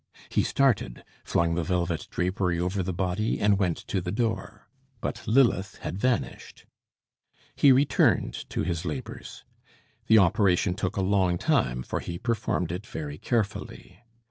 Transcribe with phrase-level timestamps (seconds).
[0.29, 4.67] He started, flung the velvet drapery over the body, and went to the door.
[4.99, 6.65] But Lilith had vanished.
[7.55, 9.43] He returned to his labours.
[10.07, 13.99] The operation took a long time, for he performed it very carefully.